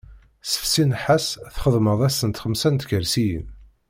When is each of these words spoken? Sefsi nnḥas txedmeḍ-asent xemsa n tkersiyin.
Sefsi 0.51 0.83
nnḥas 0.89 1.27
txedmeḍ-asent 1.55 2.41
xemsa 2.43 2.69
n 2.69 2.75
tkersiyin. 2.81 3.45